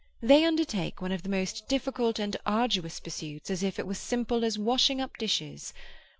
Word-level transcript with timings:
They 0.19 0.45
undertake 0.45 0.99
one 0.99 1.11
of 1.11 1.21
the 1.21 1.29
most 1.29 1.67
difficult 1.67 2.17
and 2.17 2.35
arduous 2.43 2.99
pursuits 2.99 3.51
as 3.51 3.61
if 3.61 3.77
it 3.77 3.85
were 3.85 3.91
as 3.91 3.99
simple 3.99 4.43
as 4.43 4.57
washing 4.57 4.99
up 4.99 5.15
dishes. 5.17 5.73